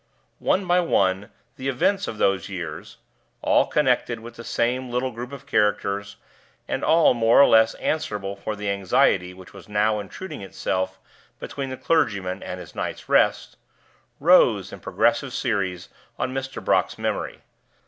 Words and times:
One 0.39 0.65
by 0.65 0.79
one 0.79 1.29
the 1.57 1.67
events 1.69 2.07
of 2.07 2.17
those 2.17 2.49
years 2.49 2.97
all 3.43 3.67
connected 3.67 4.19
with 4.19 4.33
the 4.33 4.43
same 4.43 4.89
little 4.89 5.11
group 5.11 5.31
of 5.31 5.45
characters, 5.45 6.15
and 6.67 6.83
all 6.83 7.13
more 7.13 7.39
or 7.39 7.45
less 7.45 7.75
answerable 7.75 8.35
for 8.35 8.55
the 8.55 8.71
anxiety 8.71 9.31
which 9.35 9.53
was 9.53 9.69
now 9.69 9.99
intruding 9.99 10.41
itself 10.41 10.99
between 11.39 11.69
the 11.69 11.77
clergyman 11.77 12.41
and 12.41 12.59
his 12.59 12.73
night's 12.73 13.07
rest 13.07 13.57
rose, 14.19 14.73
in 14.73 14.79
progressive 14.79 15.33
series, 15.33 15.87
on 16.17 16.33
Mr. 16.33 16.65
Brock's 16.65 16.97
memory. 16.97 17.43